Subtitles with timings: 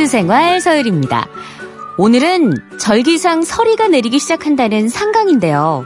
[0.00, 1.28] 퀴즈 생활 서율입니다.
[1.98, 5.84] 오늘은 절기상 서리가 내리기 시작한다는 상강인데요.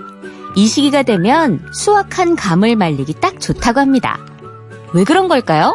[0.54, 4.20] 이 시기가 되면 수확한 감을 말리기 딱 좋다고 합니다.
[4.92, 5.74] 왜 그런 걸까요?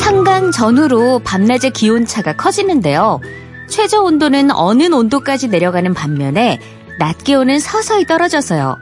[0.00, 3.20] 상강 전후로 밤낮의 기온차가 커지는데요.
[3.68, 6.58] 최저 온도는 어느 온도까지 내려가는 반면에
[6.98, 8.78] 낮 기온은 서서히 떨어져서요.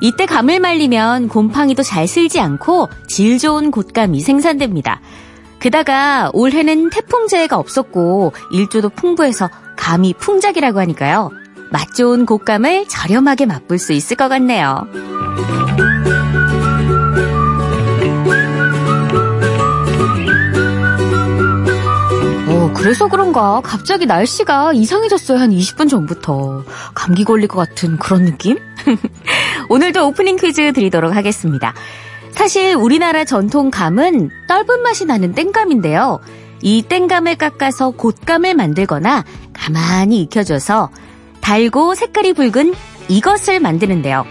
[0.00, 5.00] 이때 감을 말리면 곰팡이도 잘 쓸지 않고 질 좋은 곶감이 생산됩니다.
[5.60, 11.30] 게다가 올해는 태풍재해가 없었고 일조도 풍부해서 감이 풍작이라고 하니까요.
[11.70, 14.86] 맛 좋은 곶감을 저렴하게 맛볼 수 있을 것 같네요.
[22.78, 25.38] 그래서 그런가 갑자기 날씨가 이상해졌어요.
[25.38, 26.62] 한 20분 전부터.
[26.94, 28.56] 감기 걸릴 것 같은 그런 느낌?
[29.68, 31.74] 오늘도 오프닝 퀴즈 드리도록 하겠습니다.
[32.30, 36.20] 사실 우리나라 전통 감은 떫은 맛이 나는 땡감인데요.
[36.62, 40.90] 이 땡감을 깎아서 곶감을 만들거나 가만히 익혀줘서
[41.40, 42.74] 달고 색깔이 붉은
[43.08, 44.24] 이것을 만드는데요.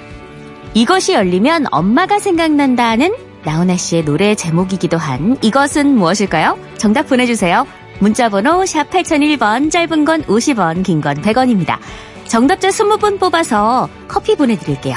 [0.74, 6.58] 이것이 열리면 엄마가 생각난다는 나훈아 씨의 노래 제목이기도 한 이것은 무엇일까요?
[6.78, 7.66] 정답 보내주세요.
[8.00, 11.78] 문자번호 샵 8001번 짧은 건 50원 긴 건 100원입니다.
[12.26, 14.96] 정답자 20분 뽑아서 커피 보내드릴게요.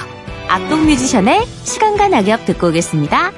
[0.48, 3.30] 악동 뮤지션의 시간과 낙엽 듣고 오겠습니다.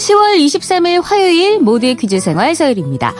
[0.00, 3.14] 10월 23일 화요일 모두의 퀴즈 생활 서열입니다.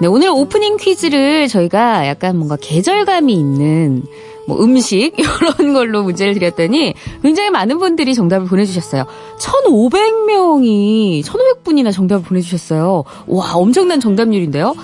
[0.00, 4.02] 네, 오늘 오프닝 퀴즈를 저희가 약간 뭔가 계절감이 있는
[4.46, 9.04] 뭐 음식 이런 걸로 문제를 드렸더니 굉장히 많은 분들이 정답을 보내주셨어요.
[9.38, 13.04] 1,500명이 1,500분이나 정답을 보내주셨어요.
[13.26, 14.74] 와 엄청난 정답률인데요.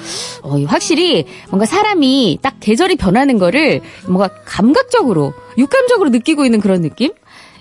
[0.43, 7.11] 어, 확실히 뭔가 사람이 딱 계절이 변하는 거를 뭔가 감각적으로 육감적으로 느끼고 있는 그런 느낌?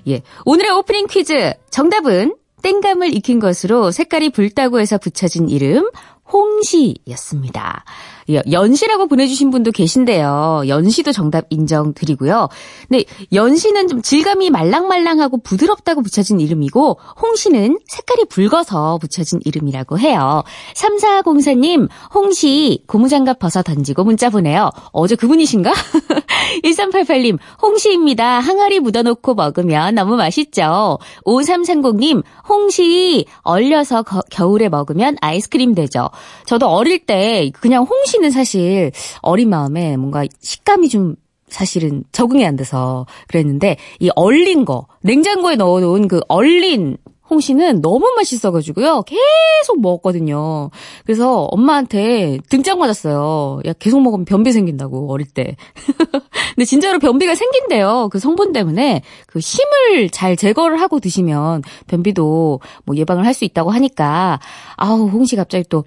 [0.09, 2.35] 예, 오늘의 오프닝 퀴즈 정답은
[2.67, 5.89] 땡감을 익힌 것으로 색깔이 붉다고 해서 붙여진 이름
[6.33, 7.85] 홍시였습니다.
[8.29, 10.63] 예, 연시라고 보내주신 분도 계신데요.
[10.67, 12.49] 연시도 정답 인정드리고요.
[12.87, 20.43] 근데 연시는 좀 질감이 말랑말랑하고 부드럽다고 붙여진 이름이고 홍시는 색깔이 붉어서 붙여진 이름이라고 해요.
[20.75, 24.71] 3404님 홍시 고무장갑 벗어 던지고 문자 보내요.
[24.91, 25.71] 어제 그분이신가?
[26.63, 28.39] 1388님 홍시입니다.
[28.39, 30.97] 항아리 묻어놓고 먹으면 너무 맛있죠.
[31.25, 36.09] 5330님 홍시 얼려서 거, 겨울에 먹으면 아이스크림 되죠.
[36.45, 38.91] 저도 어릴 때 그냥 홍시 홍시는 사실
[39.21, 41.15] 어린 마음에 뭔가 식감이 좀
[41.47, 46.97] 사실은 적응이 안 돼서 그랬는데 이 얼린 거 냉장고에 넣어놓은 그 얼린
[47.29, 49.03] 홍시는 너무 맛있어가지고요.
[49.03, 50.69] 계속 먹었거든요.
[51.05, 53.59] 그래서 엄마한테 등짝 맞았어요.
[53.65, 55.57] 야, 계속 먹으면 변비 생긴다고, 어릴 때.
[56.55, 58.07] 근데 진짜로 변비가 생긴대요.
[58.13, 63.71] 그 성분 때문에 그 심을 잘 제거를 하고 드시면 변비도 뭐 예방을 할 수 있다고
[63.71, 64.39] 하니까,
[64.77, 65.83] 아우, 홍시 갑자기 또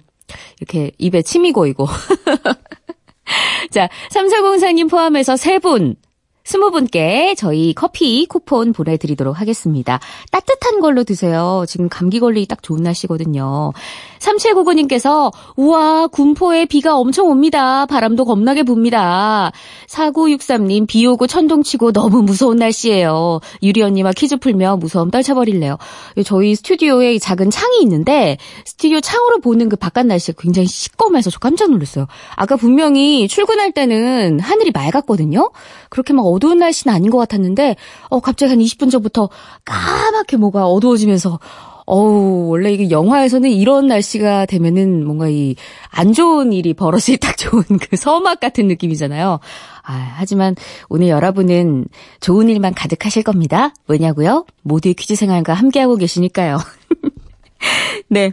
[0.59, 1.87] 이렇게 입에 침이 고이고.
[3.71, 5.95] 자, 3404님 포함해서 세 분,
[6.43, 9.99] 스무 분께 저희 커피 쿠폰 보내드리도록 하겠습니다.
[10.31, 11.65] 따뜻한 걸로 드세요.
[11.67, 13.73] 지금 감기 걸리기 딱 좋은 날씨거든요.
[14.21, 17.85] 3799님께서 우와 군포에 비가 엄청 옵니다.
[17.85, 19.51] 바람도 겁나게 붑니다.
[19.87, 23.39] 4963님 비 오고 천둥치고 너무 무서운 날씨예요.
[23.63, 25.77] 유리 언니와 퀴즈 풀며 무서움 떨쳐버릴래요.
[26.25, 31.71] 저희 스튜디오에 작은 창이 있는데 스튜디오 창으로 보는 그 바깥 날씨가 굉장히 시꺼매서 저 깜짝
[31.71, 32.07] 놀랐어요.
[32.35, 35.51] 아까 분명히 출근할 때는 하늘이 맑았거든요.
[35.89, 37.75] 그렇게 막 어두운 날씨는 아닌 것 같았는데
[38.09, 39.29] 어 갑자기 한 20분 전부터
[39.65, 41.39] 까맣게 뭐가 어두워지면서
[41.85, 45.55] 어우, 원래 이게 영화에서는 이런 날씨가 되면은 뭔가 이
[45.91, 49.39] 안 좋은 일이 벌어질 딱 좋은 그 서막 같은 느낌이잖아요.
[49.83, 50.55] 아, 하지만
[50.89, 51.85] 오늘 여러분은
[52.19, 53.73] 좋은 일만 가득하실 겁니다.
[53.87, 54.45] 왜냐고요?
[54.63, 56.57] 모두의 퀴즈 생활과 함께하고 계시니까요.
[58.07, 58.31] 네.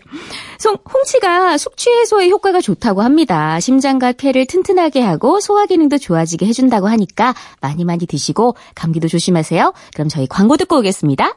[0.59, 3.61] 송, 홍치가 숙취 해소에 효과가 좋다고 합니다.
[3.61, 9.73] 심장과 폐를 튼튼하게 하고 소화 기능도 좋아지게 해준다고 하니까 많이 많이 드시고 감기도 조심하세요.
[9.95, 11.37] 그럼 저희 광고 듣고 오겠습니다.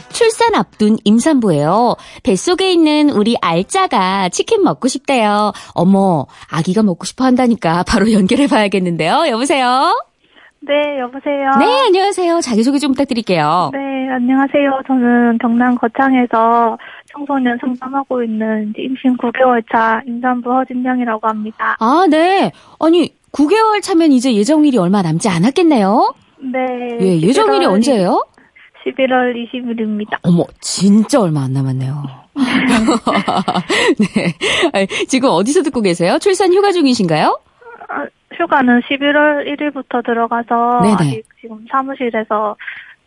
[0.11, 1.95] 출산 앞둔 임산부예요.
[2.23, 5.53] 뱃속에 있는 우리 알짜가 치킨 먹고 싶대요.
[5.73, 9.25] 어머, 아기가 먹고 싶어 한다니까 바로 연결해 봐야겠는데요.
[9.29, 9.95] 여보세요?
[10.63, 11.49] 네, 여보세요.
[11.59, 12.39] 네, 안녕하세요.
[12.41, 13.71] 자기소개 좀 부탁드릴게요.
[13.73, 13.79] 네,
[14.11, 14.81] 안녕하세요.
[14.85, 16.77] 저는 경남 거창에서
[17.11, 21.75] 청소년 상담하고 있는 임신 9개월 차 임산부 허진영이라고 합니다.
[21.79, 22.51] 아, 네.
[22.79, 26.13] 아니, 9개월 차면 이제 예정일이 얼마 남지 않았겠네요?
[26.53, 26.59] 네.
[27.01, 28.25] 예, 예정일이 11월 언제예요?
[28.85, 30.17] 11월 20일입니다.
[30.23, 32.03] 어머, 진짜 얼마 안 남았네요.
[33.99, 34.33] 네.
[34.73, 36.17] 아니, 지금 어디서 듣고 계세요?
[36.19, 37.39] 출산 휴가 중이신가요?
[37.89, 38.05] 아,
[38.35, 40.93] 휴가는 11월 1일부터 들어가서 네네.
[40.93, 42.55] 아직 지금 사무실에서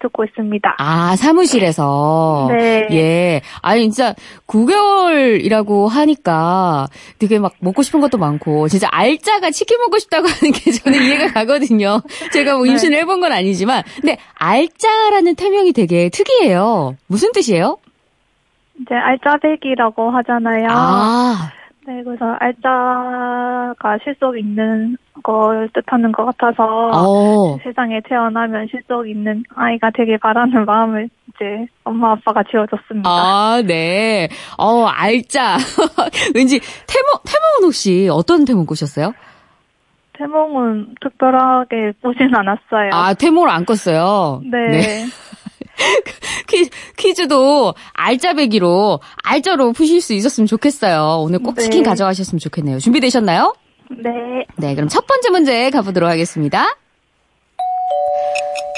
[0.04, 0.76] 듣고 있습니다.
[0.78, 2.48] 아, 사무실에서.
[2.50, 2.88] 네.
[2.92, 3.40] 예.
[3.62, 4.14] 아니, 진짜
[4.46, 6.86] 9개월이라고 하니까
[7.18, 11.32] 되게 막 먹고 싶은 것도 많고, 진짜 알짜가 치킨 먹고 싶다고 하는 게 저는 이해가
[11.32, 12.00] 가거든요.
[12.32, 13.82] 제가 뭐 임신을 해본 건 아니지만.
[14.00, 16.96] 근데 알짜라는 태명이 되게 특이해요.
[17.06, 17.78] 무슨 뜻이에요?
[18.80, 20.66] 이제 알짜배기라고 하잖아요.
[20.70, 21.50] 아,
[21.86, 27.58] 네, 그래서 알짜가 실속 있는 걸 뜻하는 것 같아서 어.
[27.62, 33.08] 세상에 태어나면 실속 있는 아이가 되길 바라는 마음을 이제 엄마 아빠가 지어줬습니다.
[33.08, 34.28] 아, 네.
[34.58, 35.56] 어, 알짜.
[36.34, 39.14] 왠지 태몽, 태몽은 혹시 어떤 태몽 꾸셨어요?
[40.14, 42.90] 태몽은 특별하게 보진 않았어요.
[42.92, 44.42] 아, 태몽을 안 꿨어요.
[44.50, 45.06] 네.
[46.46, 51.20] 퀴, 퀴즈 도 알짜배기로, 알짜로 푸실 수 있었으면 좋겠어요.
[51.20, 51.62] 오늘 꼭 네.
[51.62, 52.78] 치킨 가져가셨으면 좋겠네요.
[52.78, 53.54] 준비되셨나요?
[54.02, 54.46] 네.
[54.56, 56.76] 네, 그럼 첫 번째 문제 가보도록 하겠습니다.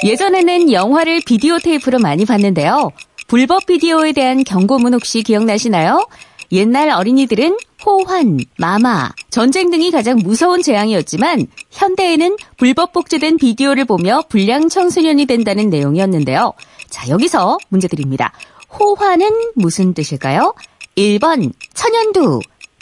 [0.03, 2.91] 예전에는 영화를 비디오 테이프로 많이 봤는데요.
[3.27, 6.07] 불법 비디오에 대한 경고문 혹시 기억나시나요?
[6.51, 14.69] 옛날 어린이들은 호환, 마마, 전쟁 등이 가장 무서운 재앙이었지만 현대에는 불법 복제된 비디오를 보며 불량
[14.69, 16.53] 청소년이 된다는 내용이었는데요.
[16.89, 18.31] 자, 여기서 문제 드립니다.
[18.79, 20.53] 호환은 무슨 뜻일까요?
[20.95, 22.39] 1번 천연두,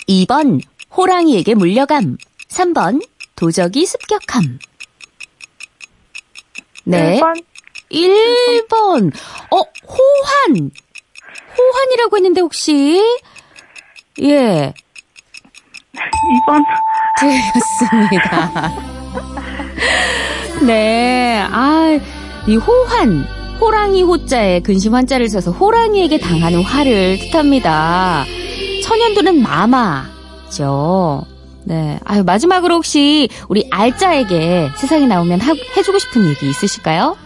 [0.07, 0.61] 2번
[0.95, 2.18] 호랑이에게 물려감,
[2.50, 3.06] 3번
[3.36, 4.59] 도적이 습격함.
[6.86, 7.19] 네.
[7.19, 7.44] 1번
[7.92, 9.12] 1번.
[9.51, 10.71] 어, 호환.
[11.57, 13.01] 호환이라고 했는데 혹시
[14.21, 14.74] 예,
[15.94, 16.63] 2번
[17.19, 18.74] 틀렸습니다.
[20.65, 21.45] 네.
[21.50, 22.00] 아,
[22.47, 23.25] 이 호환.
[23.59, 28.25] 호랑이 호자에 근심 한자를 써서 호랑이에게 당하는 화를 뜻합니다.
[28.83, 30.14] 천연두는 마마
[30.56, 31.24] 죠.
[31.66, 32.00] 네.
[32.06, 37.18] 아유, 마지막으로 혹시 우리 알짜에게 세상에 나오면 하- 해주고 싶은 얘기 있으실까요?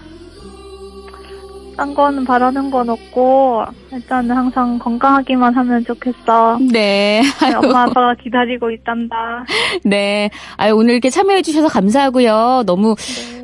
[1.77, 6.57] 딴 거는 바라는 건 없고 일단은 항상 건강하기만 하면 좋겠어.
[6.71, 7.21] 네.
[7.41, 9.45] 아유, 엄마 아빠가 기다리고 있단다.
[9.85, 10.29] 네.
[10.57, 12.63] 아유, 오늘 이렇게 참여해주셔서 감사하고요.
[12.65, 12.95] 너무,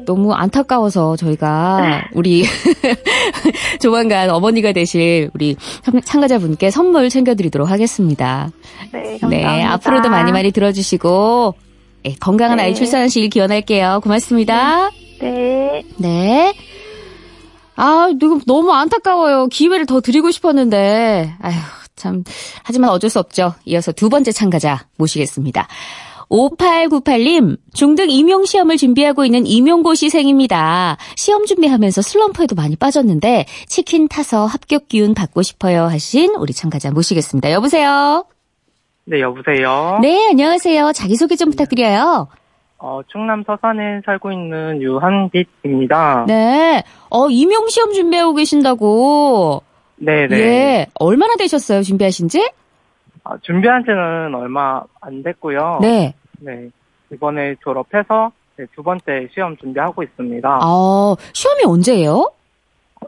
[0.05, 2.45] 너무 안타까워서 저희가 우리
[3.81, 8.51] 조만간 어머니가 되실 우리 참- 참가자분께 선물 챙겨드리도록 하겠습니다.
[8.91, 9.51] 네, 감사합니다.
[9.55, 9.63] 네.
[9.63, 11.55] 앞으로도 많이 많이 들어주시고,
[12.03, 12.63] 네, 건강한 네.
[12.63, 13.99] 아이 출산하시길 기원할게요.
[14.03, 14.89] 고맙습니다.
[15.19, 15.83] 네.
[15.97, 16.53] 네.
[17.75, 18.09] 아,
[18.45, 19.47] 너무 안타까워요.
[19.47, 21.33] 기회를 더 드리고 싶었는데.
[21.41, 21.55] 아휴,
[21.95, 22.23] 참.
[22.63, 23.53] 하지만 어쩔 수 없죠.
[23.65, 25.67] 이어서 두 번째 참가자 모시겠습니다.
[26.29, 30.97] 5898님, 중등 임용시험을 준비하고 있는 임용고시생입니다.
[31.15, 37.51] 시험 준비하면서 슬럼프에도 많이 빠졌는데, 치킨 타서 합격 기운 받고 싶어요 하신 우리 참가자 모시겠습니다.
[37.51, 38.25] 여보세요?
[39.05, 39.99] 네, 여보세요.
[40.01, 40.91] 네, 안녕하세요.
[40.93, 42.27] 자기소개 좀 부탁드려요.
[42.77, 46.25] 어, 충남 서산에 살고 있는 유한빛입니다.
[46.27, 46.83] 네.
[47.09, 49.63] 어, 임용시험 준비하고 계신다고.
[49.97, 50.37] 네, 네.
[50.37, 50.87] 예.
[50.95, 52.49] 얼마나 되셨어요, 준비하신 지?
[53.25, 55.79] 아, 준비한 지는 얼마 안 됐고요.
[55.81, 56.13] 네.
[56.39, 56.69] 네.
[57.11, 60.59] 이번에 졸업해서 네, 두 번째 시험 준비하고 있습니다.
[60.61, 62.31] 아, 시험이 언제예요?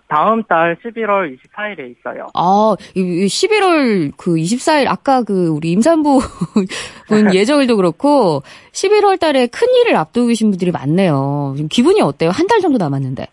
[0.09, 2.27] 다음 달 11월 24일에 있어요.
[2.33, 6.19] 아, 이- 이 11월 그 24일, 아까 그 우리 임산부
[7.07, 8.43] 분 예정일도 그렇고,
[8.73, 11.53] 11월 달에 큰 일을 앞두고 계신 분들이 많네요.
[11.55, 12.29] 지금 기분이 어때요?
[12.31, 13.27] 한 달 정도 남았는데.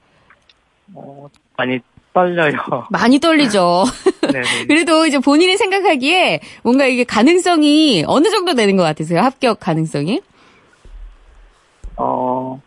[0.95, 1.81] 어, 많이
[2.13, 2.53] 떨려요.
[2.91, 3.85] 많이 떨리죠.
[4.33, 4.67] 네, 네.
[4.67, 9.21] 그래도 이제 본인이 생각하기에 뭔가 이게 가능성이 어느 정도 되는 것 같으세요?
[9.21, 10.21] 합격 가능성이?
[11.97, 12.61] 어,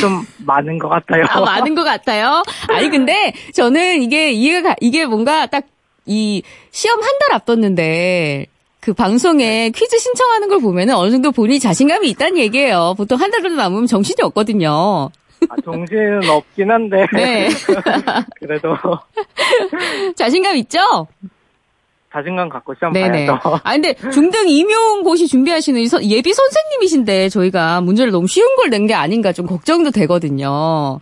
[0.00, 1.24] 좀 많은 것 같아요.
[1.28, 2.42] 아, 많은 것 같아요.
[2.68, 5.64] 아니 근데 저는 이게 이해가 가- 이게 뭔가 딱
[6.06, 8.46] 이 시험 한 달 앞뒀는데
[8.80, 12.94] 그 방송에 퀴즈 신청하는 걸 보면은 어느 정도 본인이 자신감이 있다는 얘기예요.
[12.96, 15.10] 보통 한 달 정도 남으면 정신이 없거든요.
[15.48, 17.06] 아, 정신은 없긴 한데.
[17.12, 17.48] 네.
[18.40, 18.74] 그래도
[20.20, 21.06] 자신감 있죠?
[22.12, 23.26] 자신감 갖고 시험 네네.
[23.26, 23.40] 봐야죠.
[23.64, 29.32] 아 근데 중등 임용고시 준비하시는 예비 선생님이신데 저희가 문제를 너무 쉬운 걸 낸 게 아닌가
[29.32, 31.00] 좀 걱정도 되거든요.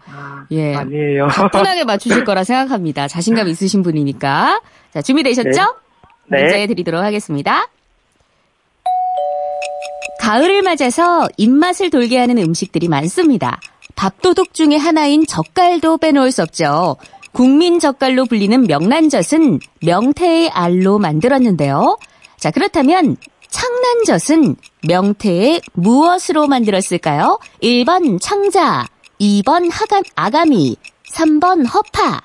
[0.50, 0.74] 예.
[0.74, 1.28] 아니에요.
[1.52, 3.08] 편하게 맞추실 거라 생각합니다.
[3.08, 4.60] 자신감 있으신 분이니까.
[4.92, 5.50] 자, 준비되셨죠?
[6.26, 6.42] 네.
[6.42, 7.66] 문제 드리도록 하겠습니다.
[10.20, 13.60] 가을을 맞아서 입맛을 돌게 하는 음식들이 많습니다.
[13.96, 16.96] 밥도둑 중에 하나인 젓갈도 빼놓을 수 없죠.
[17.32, 21.98] 국민 젓갈로 불리는 명란젓은 명태의 알로 만들었는데요.
[22.36, 23.16] 자, 그렇다면
[23.48, 24.56] 창란젓은
[24.86, 27.38] 명태의 무엇으로 만들었을까요?
[27.62, 28.86] 1번 창자,
[29.20, 30.76] 2번 하감, 아가미,
[31.12, 32.20] 3번 허파.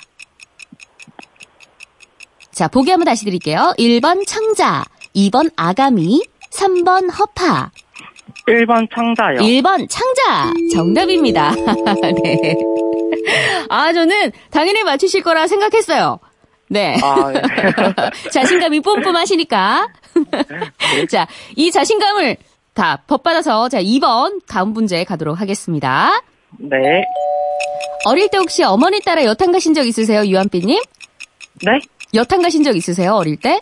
[2.51, 3.73] 자, 보기 한번 다시 드릴게요.
[3.79, 7.71] 1번 창자, 2번 아가미, 3번 허파.
[8.47, 9.39] 1번 창자요.
[9.39, 11.55] 1번 창자 정답입니다.
[12.23, 12.55] 네.
[13.69, 16.19] 아 저는 당연히 맞추실 거라 생각했어요.
[16.69, 16.97] 네.
[17.03, 17.41] 아, 네.
[18.31, 19.87] 자신감이 뿜뿜하시니까.
[21.09, 22.37] 자, 이 자신감을
[22.73, 26.23] 다 법받아서 자 2번 다음 문제 가도록 하겠습니다.
[26.57, 27.03] 네.
[28.05, 30.81] 어릴 때 혹시 어머니 따라 여탕 가신 적 있으세요, 유한비님?
[31.65, 31.79] 네?
[32.13, 33.59] 여탕 가신 적 있으세요, 어릴 때?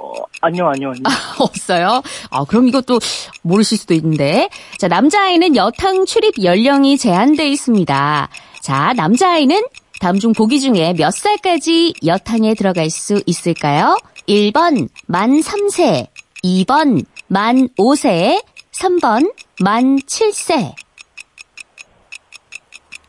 [0.00, 1.02] 어, 아니요, 아니요, 아니요.
[1.38, 2.02] 없어요?
[2.30, 3.00] 아, 그럼 이것도
[3.42, 4.48] 모르실 수도 있는데.
[4.78, 8.28] 자, 남자아이는 여탕 출입 연령이 제한돼 있습니다.
[8.62, 9.62] 자, 남자아이는
[10.00, 13.96] 다음 중 보기 중에 몇 살까지 여탕에 들어갈 수 있을까요?
[14.28, 16.08] 1번, 만 3세.
[16.44, 18.42] 2번, 만 5세.
[18.72, 20.74] 3번, 만 7세.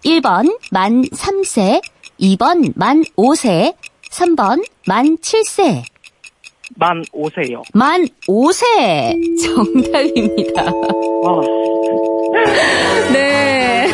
[0.06, 1.82] 1번, 만 3세.
[2.22, 3.76] 2번, 만 5세.
[4.10, 5.84] 3번, 만 7세.
[6.76, 7.64] 만 5세요.
[7.74, 10.64] 만 5세 정답입니다.
[11.24, 11.42] 와,
[13.14, 13.88] 네.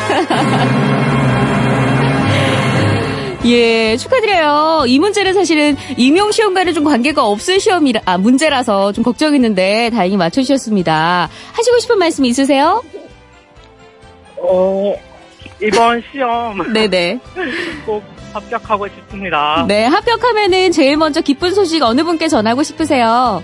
[3.46, 4.86] 예, 축하드려요.
[4.88, 11.30] 이 문제는 사실은 임용 시험과는 좀 관계가 없을 시험이라, 아, 문제라서 좀 걱정했는데 다행히 맞춰주셨습니다.
[11.52, 12.82] 하시고 싶은 말씀 있으세요?
[14.38, 14.96] 어,
[15.62, 17.20] 이번 시험 네네.
[17.86, 18.04] 꼭
[18.34, 19.66] 합격하고 싶습니다.
[19.68, 23.44] 네, 합격하면은 제일 먼저 기쁜 소식 어느 분께 전하고 싶으세요?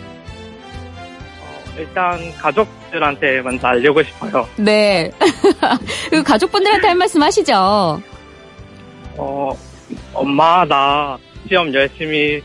[1.77, 4.47] 일단 가족들한테 먼저 알리고 싶어요.
[4.57, 5.11] 네.
[6.11, 8.01] 그 가족분들한테 할 말씀 하시죠.
[9.17, 9.51] 어,
[10.13, 11.17] 엄마, 나
[11.47, 12.41] 시험 열심히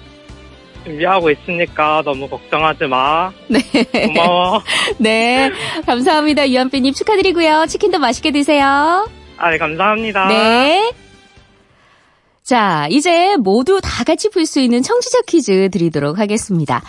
[0.84, 3.32] 준비하고 있으니까 너무 걱정하지 마.
[3.48, 3.60] 네.
[4.06, 4.62] 고마워.
[4.98, 5.50] 네.
[5.86, 6.48] 감사합니다.
[6.48, 7.66] 유한비님 축하드리고요.
[7.66, 9.08] 치킨도 맛있게 드세요.
[9.38, 10.28] 아, 네, 감사합니다.
[10.28, 10.92] 네.
[12.44, 16.82] 자, 이제 모두 다 같이 풀 수 있는 청취자 퀴즈 드리도록 하겠습니다.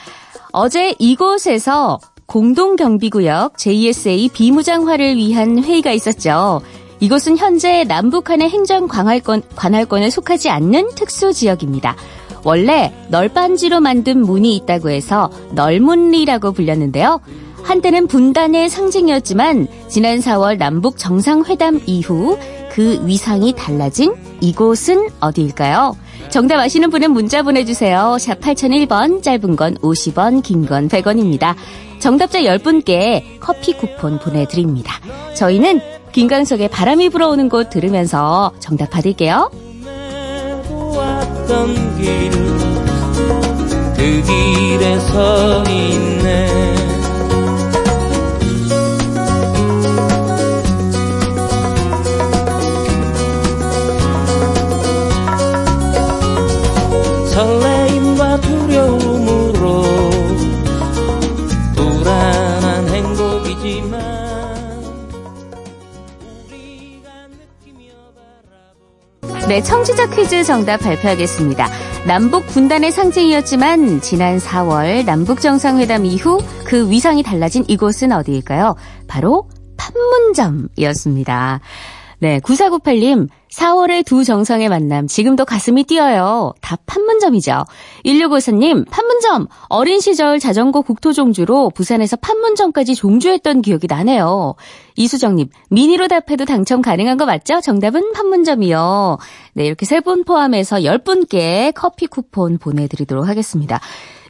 [0.52, 6.62] 어제 이곳에서 공동경비구역 JSA 비무장화를 위한 회의가 있었죠.
[7.00, 11.96] 이곳은 현재 남북한의 행정 관할권, 관할권에 속하지 않는 특수 지역입니다.
[12.44, 17.22] 원래 널빤지로 만든 문이 있다고 해서 널문리라고 불렸는데요.
[17.64, 22.38] 한때는 분단의 상징이었지만 지난 4월 남북 정상회담 이후
[22.76, 25.96] 그 위상이 달라진 이곳은 어디일까요?
[26.30, 28.18] 정답 아시는 분은 문자 보내주세요.
[28.20, 31.56] 샵 8001번, 짧은 건 50원, 긴 건 100원입니다.
[32.00, 35.00] 정답자 10분께 커피 쿠폰 보내드립니다.
[35.36, 35.80] 저희는
[36.12, 39.50] 김강석의 바람이 불어오는 곳 들으면서 정답 받을게요.
[43.96, 46.76] 그 길에 서 있네.
[69.48, 71.68] 네, 청취자 퀴즈 정답 발표하겠습니다.
[72.08, 78.76] 남북 분단의 상징이었지만 지난 4월 남북 정상회담 이후 그 위상이 달라진 이곳은 어디일까요?
[79.08, 79.48] 바로
[79.78, 81.60] 판문점이었습니다.
[82.20, 86.54] 네, 9498님, 4월의 두 정상의 만남, 지금도 가슴이 뛰어요.
[86.62, 87.66] 다 판문점이죠.
[88.06, 94.56] 1654님, 판문점, 어린 시절 자전거 국토종주로 부산에서 판문점까지 종주했던 기억이 나네요.
[94.96, 97.62] 이수정님, 미니로 답해도 당첨 가능한 거 맞죠?
[97.62, 99.18] 정답은 판문점이요.
[99.54, 103.80] 네, 이렇게 세 분 포함해서 10분께 커피 쿠폰 보내드리도록 하겠습니다.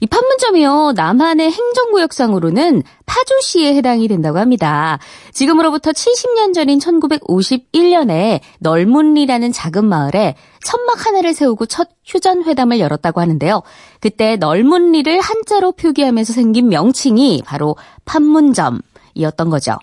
[0.01, 4.99] 이 판문점이요, 남한의 행정구역상으로는 파주시에 해당이 된다고 합니다.
[5.31, 13.61] 지금으로부터 70년 전인 1951년에 널문리라는 작은 마을에 천막 하나를 세우고 첫 휴전회담을 열었다고 하는데요.
[14.01, 17.75] 그때 널문리를 한자로 표기하면서 생긴 명칭이 바로
[18.05, 19.77] 판문점이었던 거죠.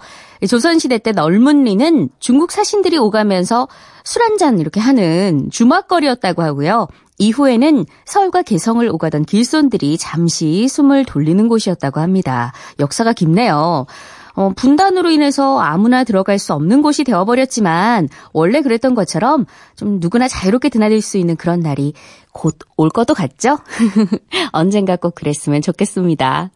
[0.46, 3.68] 조선시대 때 널문리는 중국 사신들이 오가면서
[4.04, 6.88] 술 한잔 이렇게 하는 주막거리였다고 하고요.
[7.18, 12.52] 이후에는 서울과 개성을 오가던 길손들이 잠시 숨을 돌리는 곳이었다고 합니다.
[12.80, 13.86] 역사가 깊네요.
[14.34, 19.44] 어, 분단으로 인해서 아무나 들어갈 수 없는 곳이 되어버렸지만 원래 그랬던 것처럼
[19.76, 21.92] 좀 누구나 자유롭게 드나들 수 있는 그런 날이
[22.32, 23.58] 곧 올 것도 같죠?
[24.52, 26.50] 언젠가 꼭 그랬으면 좋겠습니다.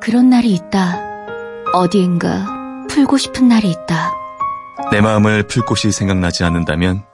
[0.00, 1.07] 그런 날이 있다.
[1.72, 4.12] 어디엔가 풀고 싶은 날이 있다.
[4.90, 7.04] 내 마음을 풀 곳이 생각나지 않는다면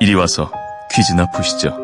[0.00, 0.50] 이리 와서
[0.92, 1.76] 퀴즈나 푸시죠.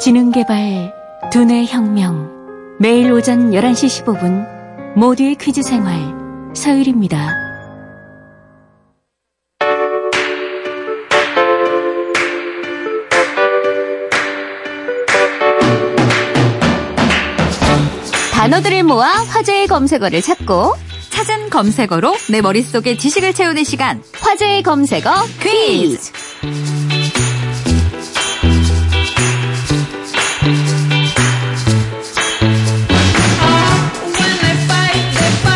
[0.00, 0.92] 지능개발
[1.30, 2.30] 두뇌 혁명
[2.78, 6.14] 매일 오전 11시 15분 모두의 퀴즈 생활
[6.54, 7.46] 서율입니다.
[18.32, 20.85] 단어들을 모아 화제의 검색어를 찾고
[21.16, 24.02] 찾은 검색어로 내 머릿속에 지식을 채우는 시간.
[24.20, 26.12] 화제의 검색어 퀴즈.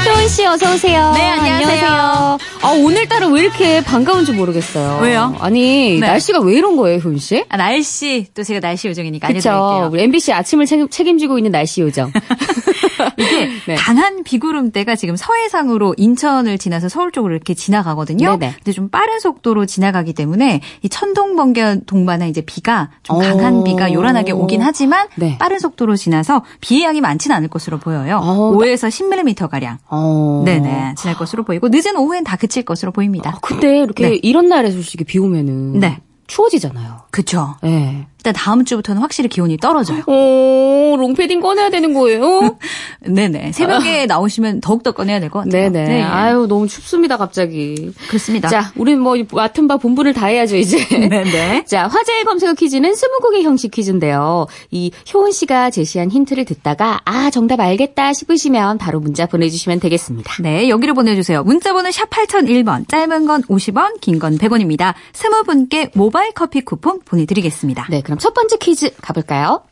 [0.06, 1.12] 효은 씨 어서 오세요.
[1.14, 2.38] 네, 안녕하세요.
[2.62, 5.00] 아 오늘따라 왜 이렇게 반가운지 모르겠어요.
[5.02, 5.36] 왜요?
[5.40, 6.06] 아니 네.
[6.06, 7.44] 날씨가 왜 이런 거예요, 효은 씨?
[7.48, 9.28] 아, 날씨 또 제가 날씨 요정이니까.
[9.28, 9.88] 알려드릴게요.
[9.92, 12.12] 우리 MBC 아침을 책임, 책임지고 있는 날씨 요정.
[13.16, 13.74] 이게 네.
[13.74, 18.36] 강한 비구름대가 지금 서해상으로 인천을 지나서 서울 쪽으로 이렇게 지나가거든요.
[18.36, 18.54] 네네.
[18.56, 23.20] 근데 좀 빠른 속도로 지나가기 때문에 이 천둥 번개 동반한 이제 비가 좀 오.
[23.20, 25.38] 강한 비가 요란하게 오긴 하지만 네.
[25.38, 28.20] 빠른 속도로 지나서 비의 양이 많지는 않을 것으로 보여요.
[28.22, 29.78] 어, 5에서 10mm 가량.
[29.88, 30.42] 어.
[30.44, 33.30] 네네 지날 것으로 보이고 늦은 오후엔 다 그칠 것으로 보입니다.
[33.30, 34.18] 아, 근데 이렇게 네.
[34.22, 36.00] 이런 날에 솔직히 비 오면은 네.
[36.30, 37.00] 추워지잖아요.
[37.10, 37.56] 그쵸.
[37.62, 38.06] 네.
[38.20, 40.02] 일단 다음 주부터는 확실히 기온이 떨어져요.
[40.06, 42.58] 오, 롱패딩 꺼내야 되는 거예요?
[43.00, 43.52] 네네.
[43.52, 45.70] 새벽에 나오시면 더욱더 꺼내야 될 것 같아요.
[45.70, 45.88] 네네.
[45.88, 46.02] 네.
[46.02, 47.92] 아유, 너무 춥습니다, 갑자기.
[48.08, 48.48] 그렇습니다.
[48.48, 50.86] 자, 우린 뭐, 맡은 바 본분을 다 해야죠, 이제.
[50.90, 51.64] 네네.
[51.70, 54.46] 자, 화제의 검색어 퀴즈는 스무고개 형식 퀴즈인데요.
[54.70, 60.42] 이 효은 씨가 제시한 힌트를 듣다가, 아, 정답 알겠다 싶으시면 바로 문자 보내주시면 되겠습니다.
[60.42, 61.42] 네, 여기로 보내주세요.
[61.42, 64.92] 문자번호 샵 8001번, 짧은 건 50원, 긴 건 100원입니다.
[65.14, 67.86] 스무 분께 모바일 커피 쿠폰 보내드리겠습니다.
[67.88, 69.62] 네, 그럼 첫 번째 퀴즈 가볼까요?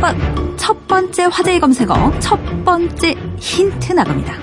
[0.00, 4.34] 번- 첫 번째 화제의 검색어, 첫 번째 힌트 나갑니다.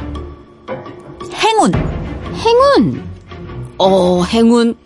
[1.36, 1.74] 행운.
[2.36, 3.04] 행운!
[3.78, 4.78] 어, 행운.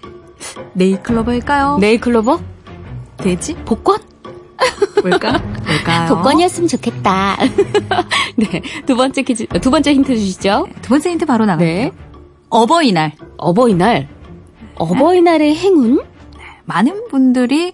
[0.73, 1.77] 네일클로버일까요?
[1.77, 2.39] 네일클로버?
[3.17, 3.53] 돼지?
[3.63, 3.99] 복권?
[5.03, 5.37] 뭘까?
[5.67, 6.15] 뭘까요?
[6.15, 7.37] 복권이었으면 좋겠다.
[8.37, 10.65] 네, 두 번째 퀴즈, 두 번째 힌트 주시죠.
[10.81, 11.71] 두 번째 힌트 바로 나갑니다.
[11.71, 11.91] 네.
[12.49, 13.11] 어버이날.
[13.37, 14.14] 어버이날.
[14.75, 16.01] 어버이날의 행운?
[16.65, 17.73] 많은 분들이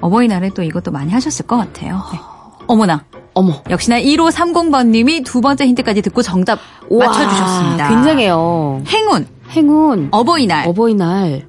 [0.00, 2.02] 어버이날에 또 이것도 많이 하셨을 것 같아요.
[2.12, 2.18] 네.
[2.66, 3.04] 어머나.
[3.34, 3.62] 어머.
[3.68, 6.58] 역시나 1530번님이 두 번째 힌트까지 듣고 정답
[6.88, 7.88] 우와, 맞춰주셨습니다.
[7.90, 8.82] 굉장해요.
[8.88, 10.08] 행운, 행운.
[10.10, 10.66] 어버이날.
[10.68, 11.46] 어버이날.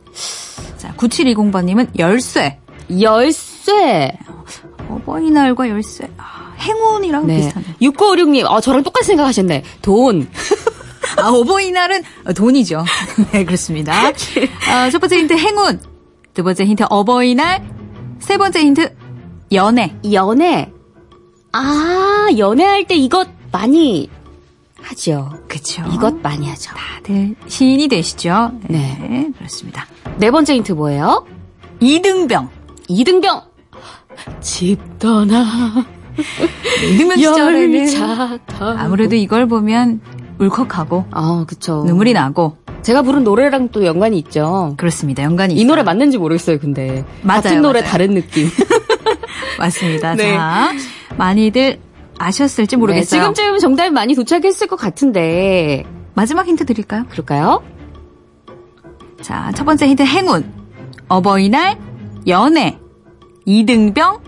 [0.78, 2.60] 자, 9720번님은 열쇠.
[3.00, 4.18] 열쇠.
[4.90, 6.10] 어버이날과 열쇠.
[6.18, 7.38] 아, 행운이랑 네.
[7.38, 7.66] 비슷하네.
[7.82, 9.64] 6956님, 어, 저랑 똑같이 생각하셨네.
[9.82, 10.28] 돈.
[11.18, 12.04] 아, 어버이날은
[12.36, 12.84] 돈이죠.
[13.32, 13.94] 네, 그렇습니다.
[14.70, 15.80] 아, 첫 번째 힌트 행운.
[16.34, 17.64] 두 번째 힌트 어버이날.
[18.20, 18.96] 세 번째 힌트
[19.54, 19.96] 연애.
[20.12, 20.72] 연애.
[21.54, 24.10] 아, 연애할 때 이것 많이
[24.82, 25.30] 하죠.
[25.48, 25.84] 그쵸.
[25.94, 26.72] 이것 많이 하죠.
[26.76, 28.52] 다들 시인이 되시죠?
[28.68, 29.32] 네.
[29.38, 29.88] 그렇습니다.
[30.18, 31.26] 네 번째 힌트 뭐예요?
[31.80, 32.50] 이등병.
[32.88, 33.42] 이등병.
[34.42, 35.86] 집 떠나.
[36.94, 37.88] 이등병 시절에는.
[38.78, 40.02] 아무래도 이걸 보면
[40.40, 41.84] 울컥하고 아, 그쵸.
[41.86, 44.74] 눈물이 나고 제가 부른 노래랑 또 연관이 있죠.
[44.78, 45.24] 그렇습니다.
[45.24, 45.68] 연관이 이 있어요.
[45.68, 47.04] 노래 맞는지 모르겠어요, 근데.
[47.22, 47.92] 맞아요, 같은 노래 맞아요.
[47.92, 48.48] 다른 느낌.
[49.60, 50.16] 맞습니다.
[50.16, 50.34] 네.
[50.34, 50.72] 자,
[51.18, 51.80] 많이들
[52.18, 53.22] 아셨을지 모르겠어요.
[53.22, 55.84] 네, 지금쯤 정답이 많이 도착했을 것 같은데.
[56.14, 57.06] 마지막 힌트 드릴까요?
[57.10, 57.64] 그럴까요?
[59.22, 60.52] 자, 첫 번째 힌트 행운.
[61.10, 61.78] 어버이날,
[62.28, 62.80] 연애,
[63.46, 64.20] 이등병.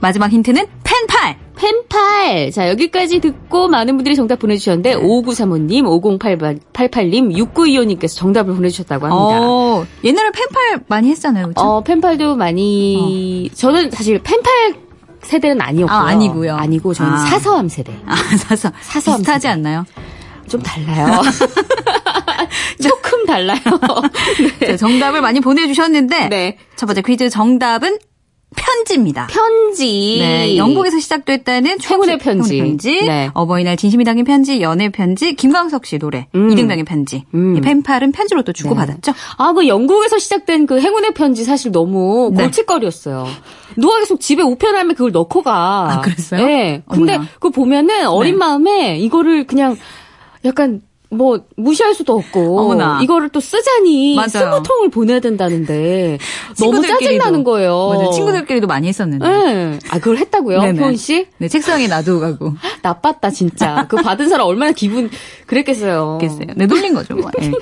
[0.00, 1.45] 마지막 힌트는 펜팔.
[1.56, 2.52] 펜팔.
[2.52, 9.40] 자, 여기까지 듣고 많은 분들이 정답 보내주셨는데, 5935님, 5088님, 6925님께서 정답을 보내주셨다고 합니다.
[9.42, 11.46] 어, 옛날에 펜팔 많이 했잖아요.
[11.46, 11.60] 그렇죠?
[11.60, 14.74] 어, 펜팔도 많이, 저는 사실 펜팔
[15.22, 15.98] 세대는 아니었고요.
[15.98, 16.54] 아, 아니고요.
[16.54, 17.16] 아니고, 저는 아.
[17.16, 17.98] 사서함 세대.
[18.06, 19.48] 아, 사서 사서함 비슷하지 세대.
[19.48, 19.84] 않나요?
[20.48, 21.22] 좀 달라요.
[22.80, 23.58] 조금 달라요.
[24.64, 26.58] 자, 정답을 많이 보내주셨는데 네.
[26.76, 27.98] 첫 번째 퀴즈 정답은
[28.54, 29.26] 편지입니다.
[29.28, 30.18] 편지.
[30.20, 32.58] 네, 영국에서 시작됐다는 행운의 편지.
[32.58, 33.28] 편지, 네.
[33.34, 36.50] 어버이날 진심이 담긴 편지, 연애 편지, 김광석 씨 노래, 음.
[36.50, 37.24] 이등병의 편지.
[37.34, 37.56] 음.
[37.56, 39.12] 이 펜팔은 편지로 또 주고받았죠.
[39.36, 42.44] 아, 그 영국에서 시작된 그 행운의 편지 사실 너무 네.
[42.44, 43.26] 골칫거리였어요.
[43.76, 45.88] 누가 계속 집에 우편함에 그걸 넣고 가.
[45.90, 46.46] 아, 그랬어요?
[46.46, 46.82] 네.
[46.88, 47.28] 근데 어머나.
[47.34, 48.38] 그거 보면은 어린 네.
[48.38, 49.76] 마음에 이거를 그냥
[50.44, 53.00] 약간 뭐 무시할 수도 없고 어머나.
[53.02, 54.28] 이거를 또 쓰자니 맞아요.
[54.28, 56.18] 스무 통을 보내야 된다는데
[56.60, 56.86] 너무.
[56.86, 57.88] 짜증 나는 거예요.
[57.94, 58.10] 맞아요.
[58.10, 59.26] 친구들끼리도 많이 했었는데.
[59.28, 59.78] 네.
[59.90, 60.74] 아 그걸 했다고요.
[60.76, 61.28] 표은 씨?
[61.38, 62.52] 네, 책상에 놔두고 가고.
[62.82, 63.86] 나빴다 진짜.
[63.88, 65.10] 그 받은 사람 얼마나 기분
[65.46, 66.18] 그랬겠어요.
[66.20, 66.46] 겠어요.
[66.56, 67.14] 네, 놀린 거죠.
[67.14, 67.30] 뭐.
[67.38, 67.52] 네.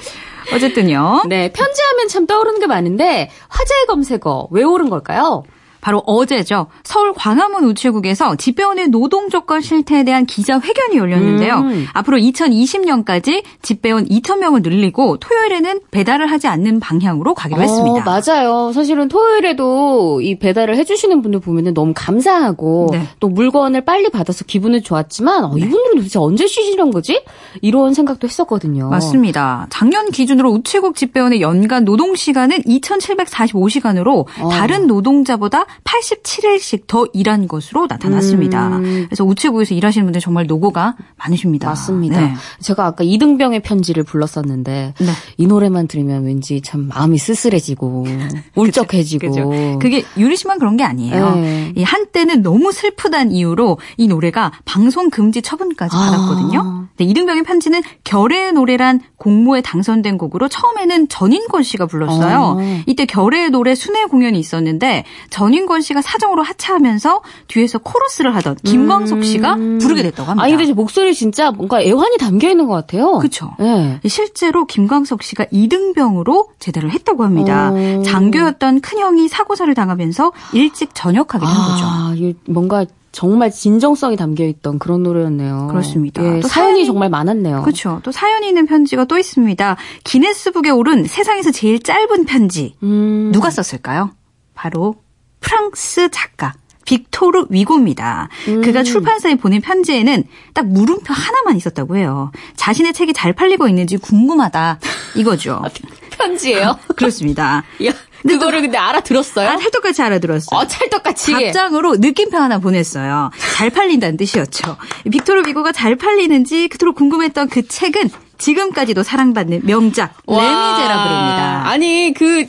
[0.54, 1.22] 어쨌든요.
[1.28, 5.42] 네, 편지하면 참 떠오르는 게 많은데 화제의 검색어 왜 오른 걸까요?
[5.84, 6.68] 바로 어제죠.
[6.82, 11.58] 서울 광화문 우체국에서 집배원의 노동 조건 실태에 대한 기자회견이 열렸는데요.
[11.58, 11.86] 음.
[11.92, 18.00] 앞으로 2020년까지 집배원 2,000명을 늘리고 토요일에는 배달을 하지 않는 방향으로 가기로 했습니다.
[18.00, 18.72] 어, 맞아요.
[18.72, 23.06] 사실은 토요일에도 이 배달을 해주시는 분들 보면은 너무 감사하고 네.
[23.20, 27.22] 또 물건을 빨리 받아서 기분은 좋았지만 어, 이분들은 도대체 언제 쉬시는 거지?
[27.60, 28.88] 이런 생각도 했었거든요.
[28.88, 29.66] 맞습니다.
[29.68, 34.48] 작년 기준으로 우체국 집배원의 연간 노동 시간은 2,745시간으로 어.
[34.48, 38.78] 다른 노동자보다 87일씩 더 일한 것으로 나타났습니다.
[38.78, 39.04] 음.
[39.06, 41.68] 그래서 우체국에서 일하시는 분들 정말 노고가 많으십니다.
[41.68, 42.20] 맞습니다.
[42.20, 42.34] 네.
[42.60, 45.06] 제가 아까 이등병의 편지를 불렀었는데 네.
[45.36, 48.06] 이 노래만 들으면 왠지 참 마음이 쓸쓸해지고
[48.54, 49.78] 울적해지고 그죠.
[49.80, 51.34] 그게 유리 씨만 그런 게 아니에요.
[51.36, 51.72] 네.
[51.76, 56.10] 이 한때는 너무 슬프단 이유로 이 노래가 방송 금지 처분까지 아.
[56.10, 56.88] 받았거든요.
[56.96, 62.58] 네, 이등병의 편지는 결의의 노래란 공모에 당선된 곡으로 처음에는 전인권 씨가 불렀어요.
[62.60, 62.82] 아.
[62.86, 69.24] 이때 결의의 노래 순회 공연이 있었는데 전인 권 씨가 사정으로 하차하면서 뒤에서 코러스를 하던 김광석
[69.24, 70.34] 씨가 부르게 됐다고 합니다.
[70.34, 70.44] 음.
[70.44, 73.18] 아니 근데 제 목소리 진짜 뭔가 애환이 담겨 있는 것 같아요.
[73.18, 73.50] 그쵸.
[73.58, 74.00] 네.
[74.06, 77.72] 실제로 김광석 씨가 이등병으로 제대를 했다고 합니다.
[77.74, 78.02] 어.
[78.04, 81.84] 장교였던 큰형이 사고사를 당하면서 일찍 전역하게 된 거죠.
[81.84, 85.68] 아, 이게 뭔가 정말 진정성이 담겨 있던 그런 노래였네요.
[85.70, 86.20] 그렇습니다.
[86.24, 87.62] 예, 또 사연이 사연이- 정말 많았네요.
[87.62, 88.00] 그렇죠.
[88.02, 89.76] 또 사연이 있는 편지가 또 있습니다.
[90.02, 92.74] 기네스북에 오른 세상에서 제일 짧은 편지.
[92.82, 93.30] 음.
[93.32, 94.10] 누가 썼을까요?
[94.54, 94.96] 바로
[95.44, 96.54] 프랑스 작가
[96.86, 98.28] 빅토르 위고입니다.
[98.48, 98.60] 음.
[98.60, 102.30] 그가 출판사에 보낸 편지에는 딱 물음표 하나만 있었다고 해요.
[102.56, 104.80] 자신의 책이 잘 팔리고 있는지 궁금하다.
[105.14, 105.62] 이거죠.
[106.10, 106.78] 편지예요?
[106.96, 107.64] 그렇습니다.
[107.86, 107.92] 야,
[108.26, 109.48] 그거를 근데 알아들었어요?
[109.48, 110.58] 아, 찰떡같이 알아들었어요.
[110.58, 111.32] 어, 찰떡같이.
[111.32, 113.30] 답장으로 느낌표 하나 보냈어요.
[113.56, 114.76] 잘 팔린다는 뜻이었죠.
[115.10, 120.42] 빅토르 위고가 잘 팔리는지 그토록 궁금했던 그 책은 지금까지도 사랑받는 명작 와.
[120.42, 121.62] 레미제라블입니다.
[121.68, 122.44] 아니, 그,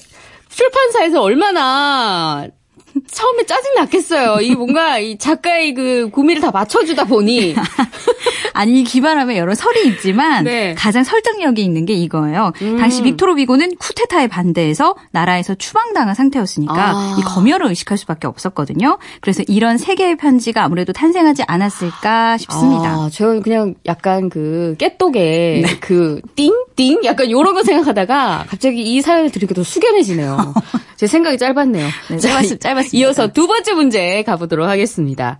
[0.49, 2.47] 출판사에서 얼마나
[3.11, 4.41] 처음에 짜증 났겠어요.
[4.41, 7.55] 이 뭔가 이 작가의 그 구미를 다 맞춰주다 보니.
[8.53, 10.73] 아니 이 기반함에 여러 설이 있지만 네.
[10.75, 12.53] 가장 설득력이 있는 게 이거예요.
[12.61, 12.77] 음.
[12.77, 17.17] 당시 빅토르 위고는 쿠데타에 반대해서 나라에서 추방당한 상태였으니까 아.
[17.19, 18.97] 이 검열을 의식할 수밖에 없었거든요.
[19.19, 22.89] 그래서 이런 세 개의 편지가 아무래도 탄생하지 않았을까 싶습니다.
[22.91, 25.79] 아, 저는 그냥 약간 그 깨똑에 네.
[25.79, 26.53] 그 띵?
[26.75, 27.03] 띵?
[27.03, 30.53] 약간 요런 거 생각하다가 갑자기 이 사연을 들으니까 더 숙연해지네요.
[30.97, 31.87] 제 생각이 짧았네요.
[32.09, 32.97] 네, 자, 짧았- 짧았습니다.
[32.97, 35.39] 이어서 두 번째 문제 가보도록 하겠습니다.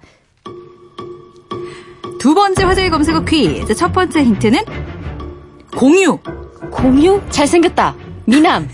[2.20, 4.60] 두 번째 화제의 검색어 퀴즈 첫 번째 힌트는
[5.78, 6.18] 공유.
[6.72, 7.22] 공유?
[7.30, 7.96] 잘생겼다.
[8.26, 8.68] 미남.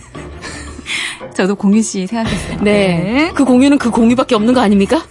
[1.36, 2.60] 저도 공유 씨 생각했어요.
[2.62, 3.32] 네.
[3.36, 5.02] 그 공유는 그 공유밖에 없는 거 아닙니까?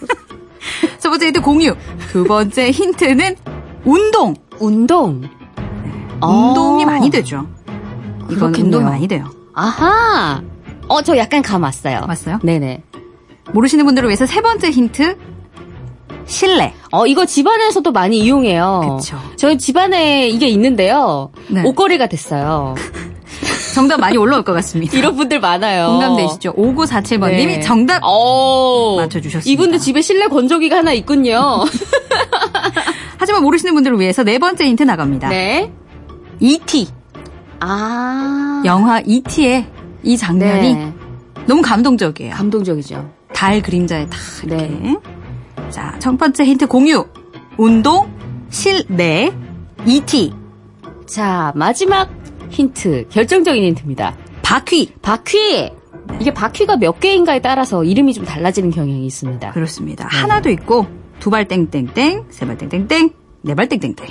[0.99, 1.75] 첫 번째 힌트 공유.
[2.11, 3.37] 두 번째 힌트는
[3.85, 4.35] 운동.
[4.59, 5.23] 운동.
[6.23, 6.87] 운동이 아.
[6.87, 7.47] 많이 되죠.
[8.31, 8.55] 이건.
[8.55, 9.31] 운동이 많이 돼요.
[9.55, 10.43] 아하.
[10.91, 12.05] 어, 저 약간 감 왔어요.
[12.09, 12.41] 왔어요?
[12.43, 12.83] 네네.
[13.53, 15.17] 모르시는 분들을 위해서 세 번째 힌트
[16.27, 16.75] 실내.
[16.91, 18.99] 어, 이거 집안에서도 많이 이용해요.
[18.99, 19.17] 그쵸.
[19.37, 21.31] 저희 집안에 이게 있는데요.
[21.49, 21.63] 네.
[21.65, 22.75] 옷걸이가 됐어요.
[23.75, 24.99] 정답 많이 올라올 것 같습니다.
[24.99, 25.87] 이런 분들 많아요.
[25.87, 26.55] 공감되시죠?
[26.55, 27.61] 5947번님이 네.
[27.61, 28.97] 정답 오.
[28.97, 29.49] 맞춰주셨습니다.
[29.49, 31.65] 이분들 집에 실내 건조기가 하나 있군요.
[33.17, 35.29] 하지만 모르시는 분들을 위해서 네 번째 힌트 나갑니다.
[35.29, 35.73] 네.
[36.41, 36.89] E.T.
[37.61, 38.63] 아.
[38.65, 39.67] 영화 E.T.의
[40.03, 40.93] 이 장면이 네.
[41.47, 42.35] 너무 감동적이에요.
[42.35, 43.11] 감동적이죠.
[43.33, 44.67] 달 그림자에 다 이렇게.
[44.69, 44.97] 네.
[45.71, 47.05] 자, 첫 번째 힌트 공유.
[47.57, 48.11] 운동,
[48.51, 49.33] 실내,
[49.87, 50.33] E.T.
[51.07, 52.11] 자, 마지막
[52.51, 53.07] 힌트.
[53.11, 54.17] 결정적인 힌트입니다.
[54.43, 54.93] 바퀴.
[55.03, 55.71] 바퀴.
[56.21, 59.53] 이게 바퀴가 몇 개인가에 따라서 이름이 좀 달라지는 경향이 있습니다.
[59.53, 60.07] 그렇습니다.
[60.09, 60.87] 하나도 있고
[61.21, 63.11] 두 발 땡땡땡, 세 발 땡땡땡,
[63.43, 64.07] 네 발 땡땡땡.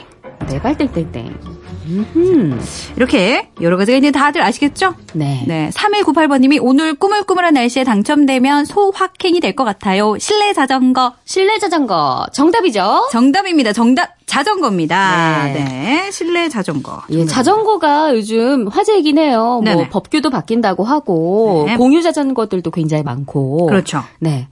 [0.47, 1.58] 네 발 땡땡땡.
[1.89, 2.61] 음.
[2.95, 4.95] 이렇게 여러 가지가 있는데 다들 아시겠죠?
[5.13, 5.43] 네.
[5.47, 5.69] 네.
[5.73, 10.15] 3198번님이 오늘 꾸물꾸물한 날씨에 당첨되면 소확행이 될 것 같아요.
[10.19, 11.13] 실내 자전거.
[11.25, 13.09] 실내 자전거 정답이죠?
[13.11, 13.73] 정답입니다.
[13.73, 15.45] 정답 자전거입니다.
[15.45, 15.53] 네.
[15.53, 16.11] 네.
[16.11, 17.01] 실내 자전거.
[17.09, 19.41] 예, 자전거가 요즘 화제이긴 해요.
[19.41, 19.89] 뭐 네네.
[19.89, 21.75] 법규도 바뀐다고 하고 네.
[21.77, 23.65] 공유 자전거들도 굉장히 많고.
[23.65, 24.03] 그렇죠.
[24.19, 24.47] 네.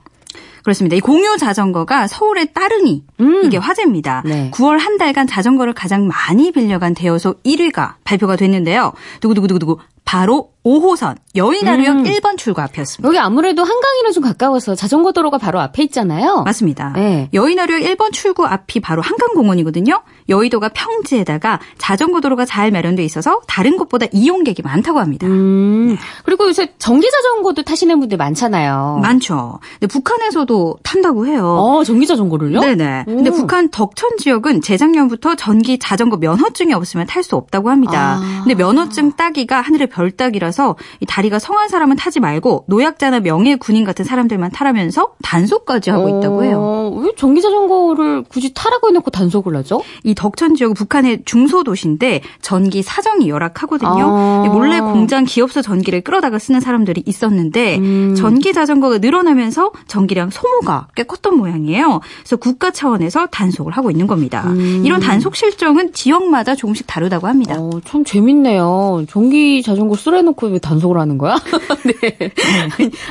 [0.68, 0.96] 그렇습니다.
[0.96, 3.42] 이 공유 자전거가 서울의 따릉이 음.
[3.42, 4.22] 이게 화제입니다.
[4.26, 4.50] 네.
[4.52, 8.92] 9월 한 달간 자전거를 가장 많이 빌려간 대여소 1위가 발표가 됐는데요.
[9.20, 12.04] 두구두구두구두구 바로 5호선 여의나루역 음.
[12.04, 13.08] 1번 출구 앞이었습니다.
[13.08, 16.42] 여기 아무래도 한강이랑 좀 가까워서 자전거 도로가 바로 앞에 있잖아요.
[16.42, 16.92] 맞습니다.
[16.94, 17.30] 네.
[17.32, 20.02] 여의나루역 1번 출구 앞이 바로 한강공원이거든요.
[20.28, 25.26] 여의도가 평지에다가 자전거 도로가 잘 마련돼 있어서 다른 곳보다 이용객이 많다고 합니다.
[25.26, 25.96] 음.
[26.24, 29.00] 그리고 요새 전기 자전거도 타시는 분들 많잖아요.
[29.02, 29.58] 많죠.
[29.78, 31.56] 근데 북한에서도 탄다고 해요.
[31.58, 32.60] 어, 전기 자전거를요?
[32.60, 33.04] 네네.
[33.06, 33.32] 근데 오.
[33.32, 38.18] 북한 덕천 지역은 재작년부터 전기 자전거 면허증이 없으면 탈 수 없다고 합니다.
[38.22, 38.42] 아.
[38.44, 43.84] 근데 면허증 따기가 하늘의 별 따기라서 이 다리가 성한 사람은 타지 말고 노약자나 명예 군인
[43.84, 46.58] 같은 사람들만 타라면서 단속까지 하고 있다고 해요.
[46.60, 49.82] 어, 왜 전기 자전거를 굳이 타라고 해놓고 단속을 하죠?
[50.04, 53.90] 이 덕천 지역은 북한의 중소도시인데 전기 사정이 열악하거든요.
[53.90, 54.42] 아.
[54.44, 58.14] 이 몰래 공장 기업소 전기를 끌어다가 쓰는 사람들이 있었는데 음.
[58.16, 62.00] 전기 자전거가 늘어나면서 전기량 소모가 꽤 컸던 모양이에요.
[62.18, 64.42] 그래서 국가 차원에서 단속을 하고 있는 겁니다.
[64.48, 64.82] 음.
[64.84, 67.54] 이런 단속 실정은 지역마다 조금씩 다르다고 합니다.
[67.56, 69.04] 어, 참 재밌네요.
[69.08, 71.36] 전기 자전거 쓰래놓고 왜 단속을 하는 거야?
[71.86, 72.32] 네.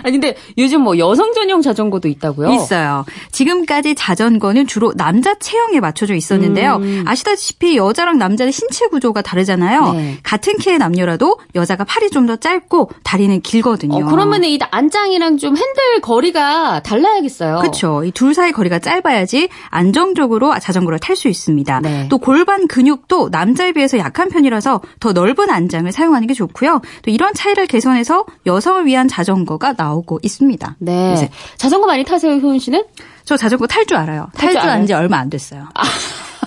[0.04, 2.52] 아니, 근데 요즘 뭐 여성 전용 자전거도 있다고요?
[2.52, 3.06] 있어요.
[3.32, 6.76] 지금까지 자전거는 주로 남자 체형에 맞춰져 있었는데요.
[6.82, 6.97] 음.
[7.06, 9.94] 아시다시피 여자랑 남자의 신체 구조가 다르잖아요.
[9.94, 10.18] 네.
[10.24, 14.06] 같은 키의 남녀라도 여자가 팔이 좀 더 짧고 다리는 길거든요.
[14.06, 17.60] 어, 그러면 이 안장이랑 좀 핸들 거리가 달라야겠어요.
[17.60, 18.04] 그렇죠.
[18.04, 21.80] 이 둘 사이 거리가 짧아야지 안정적으로 자전거를 탈 수 있습니다.
[21.82, 22.08] 네.
[22.10, 26.82] 또 골반 근육도 남자에 비해서 약한 편이라서 더 넓은 안장을 사용하는 게 좋고요.
[27.04, 30.76] 또 이런 차이를 개선해서 여성을 위한 자전거가 나오고 있습니다.
[30.80, 31.12] 네.
[31.12, 31.30] 요새.
[31.58, 32.84] 자전거 많이 타세요, 효은 씨는?
[33.24, 34.28] 저 자전거 탈 줄 알아요.
[34.34, 34.80] 탈탈줄줄 알아요?
[34.82, 35.68] 안지 얼마 안 됐어요.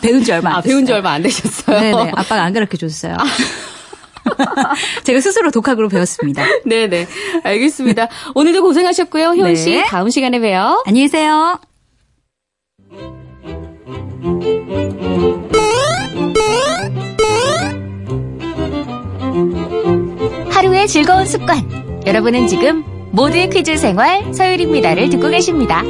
[0.03, 0.72] 배운 지 얼마 안 아, 됐어요.
[0.72, 1.81] 배운 지 얼마 안 되셨어요.
[1.81, 2.12] 네네.
[2.16, 3.16] 아빠가 안 가르쳐 줬어요.
[5.05, 6.44] 제가 스스로 독학으로 배웠습니다.
[6.66, 7.07] 네네.
[7.44, 8.09] 알겠습니다.
[8.35, 9.29] 오늘도 고생하셨고요.
[9.31, 9.55] 효은 네.
[9.55, 9.83] 씨.
[9.87, 10.83] 다음 시간에 봬요.
[10.87, 11.59] 안녕히 계세요.
[20.50, 22.03] 하루의 즐거운 습관.
[22.07, 25.83] 여러분은 지금 모두의 퀴즈 생활 서율입니다를 듣고 계십니다.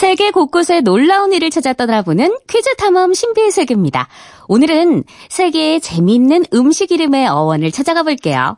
[0.00, 4.08] 세계 곳곳의 놀라운 일을 찾아 떠나보는 퀴즈 탐험 신비의 세계입니다.
[4.48, 8.56] 오늘은 세계의 재미있는 음식 이름의 어원을 찾아가 볼게요.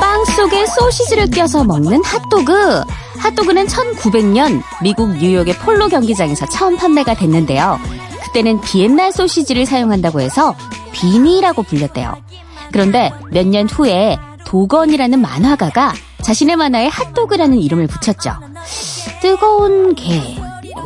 [0.00, 2.80] 빵 속에 소시지를 껴서 먹는 핫도그.
[3.18, 7.78] 핫도그는 1900년 미국 뉴욕의 폴로 경기장에서 처음 판매가 됐는데요.
[8.24, 10.54] 그때는 비엔나 소시지를 사용한다고 해서
[10.92, 12.14] 비니라고 불렸대요.
[12.72, 14.16] 그런데 몇 년 후에
[14.54, 18.30] 도건이라는 만화가가 자신의 만화에 핫도그라는 이름을 붙였죠.
[19.20, 20.22] 뜨거운 게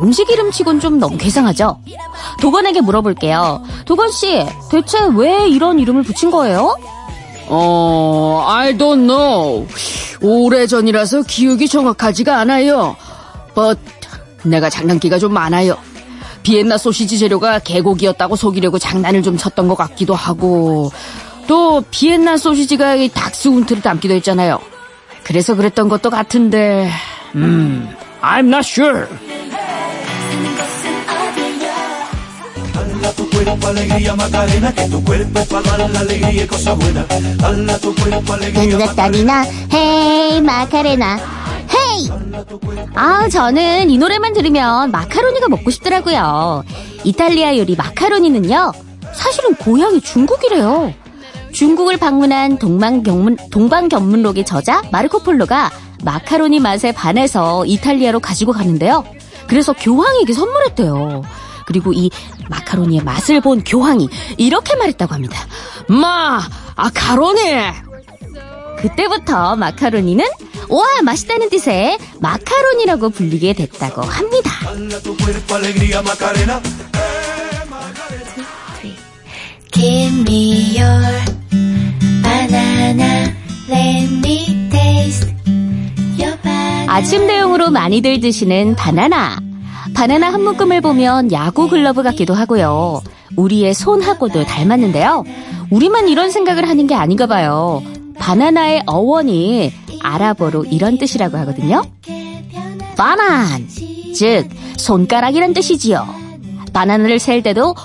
[0.01, 1.79] 음식 이름 치곤 좀 너무 괴상하죠?
[2.41, 3.63] 도건에게 물어볼게요.
[3.85, 6.75] 도건 씨, 대체 왜 이런 이름을 붙인 거예요?
[7.47, 9.67] 어, I don't know.
[10.19, 12.95] 오래전이라서 기억이 정확하지가 않아요.
[13.53, 13.79] But
[14.45, 15.77] 내가 장난기가 좀 많아요.
[16.41, 20.89] 비엔나 소시지 재료가 개고기였다고 속이려고 장난을 좀 쳤던 것 같기도 하고
[21.49, 24.59] 또 비엔나 소시지가 이 닥스훈트를 담기도 했잖아요.
[25.23, 26.91] 그래서 그랬던 것도 같은데
[27.33, 27.89] 음,
[28.21, 29.07] I'm not sure.
[38.53, 39.41] 따니나 따니나
[39.73, 41.17] 헤이 마카레나
[41.73, 42.09] 헤이
[42.93, 46.63] 아, 저는 이 노래만 들으면 마카로니가 먹고 싶더라고요.
[47.03, 48.71] 이탈리아 요리 마카로니는요,
[49.13, 50.93] 사실은 고향이 중국이래요.
[51.53, 55.71] 중국을 방문한 동방견문, 동방견문록의 저자 마르코 폴로가
[56.03, 59.03] 마카로니 맛에 반해서 이탈리아로 가지고 가는데요.
[59.47, 61.23] 그래서 교황에게 선물했대요.
[61.65, 62.09] 그리고 이
[62.49, 65.39] 마카로니의 맛을 본 교황이 이렇게 말했다고 합니다.
[65.87, 66.41] 마,
[66.75, 67.41] 아카로니.
[68.79, 70.25] 그때부터 마카로니는
[70.69, 74.51] 와 맛있다는 뜻의 마카로니라고 불리게 됐다고 합니다.
[86.87, 89.37] 아침 대용으로 많이들 드시는 바나나.
[89.93, 93.01] 바나나 한 묶음을 보면 야구 글러브 같기도 하고요.
[93.35, 95.23] 우리의 손하고도 닮았는데요.
[95.71, 97.81] 우리만 이런 생각을 하는 게 아닌가 봐요.
[98.17, 101.83] 바나나의 어원이 아랍어로 이런 뜻이라고 하거든요.
[102.97, 103.67] 바난,
[104.13, 106.07] 즉 손가락이란 뜻이지요.
[106.73, 107.75] 바나나를 셀 때도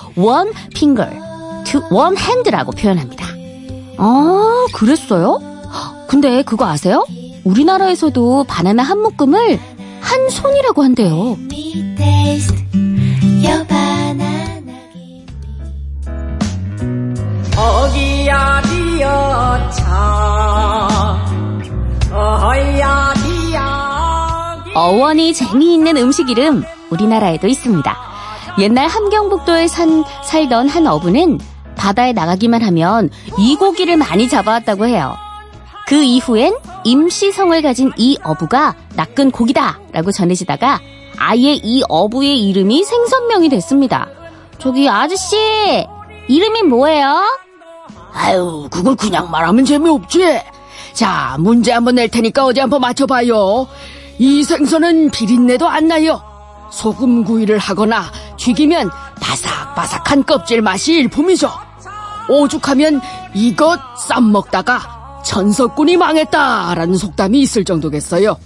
[0.75, 1.17] finger,
[1.65, 3.25] to one hand라고 표현합니다.
[3.97, 5.54] 아, 그랬어요?
[6.07, 7.05] 근데 그거 아세요?
[7.43, 9.59] 우리나라에서도 바나나 한 묶음을
[10.01, 11.37] 한 손이라고 한대요.
[17.57, 19.85] 어기야 디어차
[22.11, 27.97] 어야 디야 어원이 재미있는 음식 이름 우리나라에도 있습니다.
[28.59, 31.39] 옛날 함경북도에 산, 살던 한 어부는
[31.75, 35.15] 바다에 나가기만 하면 이 고기를 많이 잡아왔다고 해요.
[35.87, 40.79] 그 이후엔 임시성을 가진 이 어부가 낚은 고기다 라고 전해지다가
[41.17, 44.07] 아예 이 어부의 이름이 생선명이 됐습니다.
[44.57, 45.37] 저기 아저씨
[46.27, 47.23] 이름이 뭐예요?
[48.13, 50.41] 아유, 그걸 그냥 말하면 재미없지.
[50.93, 53.67] 자, 문제 한번 낼 테니까 어디 한번 맞춰봐요.
[54.17, 56.21] 이 생선은 비린내도 안 나요.
[56.71, 58.05] 소금 구이를 하거나
[58.37, 58.89] 튀기면
[59.21, 61.51] 바삭바삭한 껍질 맛이 일품이죠.
[62.29, 63.01] 오죽하면
[63.33, 64.94] 이것 쌈 먹다가
[65.25, 68.37] 천석군이 망했다라는 속담이 있을 정도겠어요.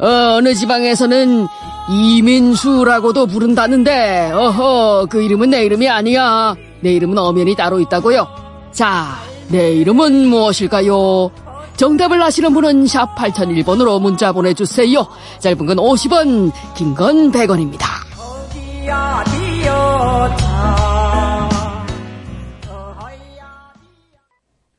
[0.00, 1.46] 어느 지방에서는
[1.90, 6.56] 이민수라고도 부른다는데 어허 그 이름은 내 이름이 아니야.
[6.80, 8.26] 내 이름은 엄연히 따로 있다고요.
[8.72, 9.16] 자,
[9.48, 11.30] 내 이름은 무엇일까요?
[11.76, 15.06] 정답을 아시는 분은 샵 8001번으로 문자 보내주세요.
[15.40, 17.84] 짧은 건 50원, 긴 건 100원입니다.
[18.18, 20.36] 어기야 디어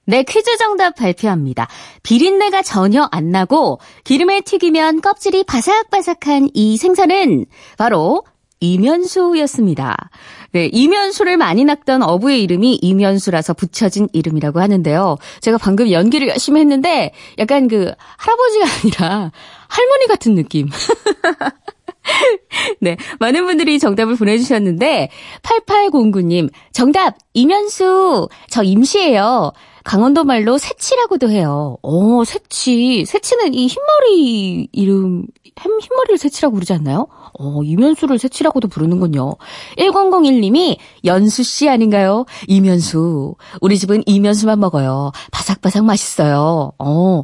[0.10, 1.68] 네, 퀴즈 정답 발표합니다.
[2.02, 7.46] 비린내가 전혀 안 나고 기름에 튀기면 껍질이 바삭바삭한 이 생선은
[7.78, 8.24] 바로
[8.60, 10.10] 이면수였습니다.
[10.52, 15.18] 네, 이면수를 많이 낚던 어부의 이름이 이면수라서 붙여진 이름이라고 하는데요.
[15.42, 19.32] 제가 방금 연기를 열심히 했는데 약간 그 할아버지가 아니라
[19.68, 20.70] 할머니 같은 느낌.
[22.82, 25.12] 네, 많은 분들이 정답을 보내주셨는데
[25.44, 29.54] 8809님 정답 이면수 저 임시예요.
[29.84, 31.78] 강원도 말로 새치라고도 해요.
[31.82, 33.06] 오, 새치.
[33.06, 35.24] 새치는 이 흰머리 이름,
[35.62, 37.08] 흰- 흰머리를 새치라고 부르지 않나요?
[37.40, 39.36] 어, 이면수를 새치라고도 부르는군요.
[39.78, 42.26] 1001님이 연수씨 아닌가요?
[42.48, 43.36] 이면수.
[43.62, 45.12] 우리 집은 이면수만 먹어요.
[45.32, 46.74] 바삭바삭 맛있어요.
[46.80, 47.24] 어.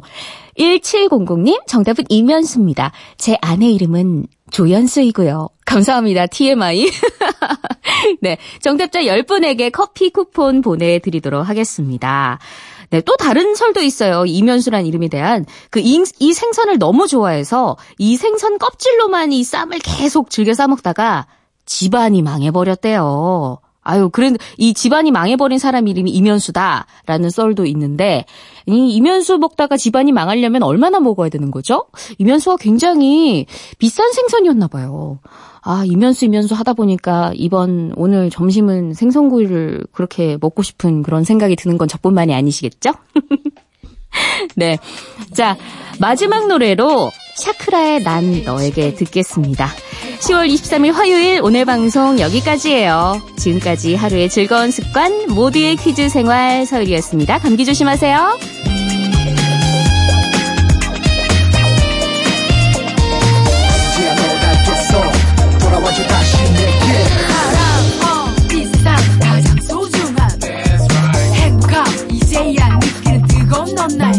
[0.58, 2.92] 1700님, 정답은 이면수입니다.
[3.18, 5.48] 제 아내 이름은 조연수이고요.
[5.66, 6.26] 감사합니다.
[6.26, 6.90] TMI.
[8.22, 12.38] 네, 정답자 10분에게 커피 쿠폰 보내드리도록 하겠습니다.
[12.90, 14.24] 네, 또 다른 설도 있어요.
[14.26, 20.54] 이면수란 이름에 대한 그 이 생선을 너무 좋아해서 이 생선 껍질로만 이 쌈을 계속 즐겨
[20.54, 21.26] 싸먹다가
[21.66, 23.58] 집안이 망해버렸대요.
[23.88, 28.24] 아유, 그래, 이 집안이 망해버린 사람 이름이 이면수다라는 썰도 있는데,
[28.66, 31.86] 이 이면수 먹다가 집안이 망하려면 얼마나 먹어야 되는 거죠?
[32.18, 33.46] 이면수가 굉장히
[33.78, 35.20] 비싼 생선이었나 봐요.
[35.68, 41.76] 아, 이면수, 이면수 하다 보니까 이번, 오늘 점심은 생선구이를 그렇게 먹고 싶은 그런 생각이 드는
[41.76, 42.92] 건 저뿐만이 아니시겠죠?
[44.54, 44.78] 네.
[45.34, 45.56] 자,
[45.98, 49.68] 마지막 노래로 샤크라의 난 너에게 듣겠습니다.
[50.20, 53.20] 10월 23일 화요일 오늘 방송 여기까지예요.
[53.36, 57.40] 지금까지 하루의 즐거운 습관 모두의 퀴즈 생활 서울이었습니다.
[57.40, 58.38] 감기 조심하세요.
[65.96, 67.04] 가져 다시 내게.
[67.26, 67.56] 사랑
[68.02, 70.28] 어 비상 가장 소중한.
[71.32, 71.74] 행복
[72.12, 74.12] 이제야 느끼는 뜨거운 넌날